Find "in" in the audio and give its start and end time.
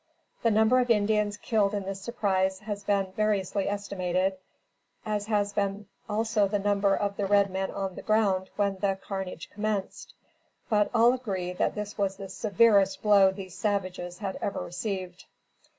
1.75-1.83